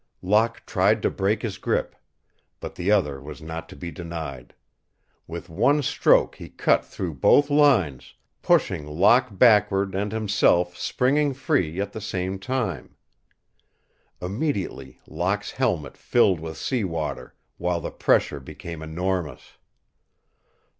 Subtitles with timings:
[0.23, 1.95] Locke tried to break his grip.
[2.59, 4.55] But the other was not to be denied.
[5.27, 11.79] With one stroke he cut through both lines, pushing Locke backward and himself springing free
[11.79, 12.95] at the same time.
[14.19, 19.59] Immediately Locke's helmet filled with sea water, while the pressure became enormous.